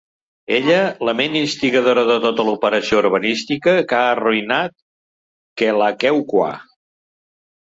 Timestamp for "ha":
3.99-4.09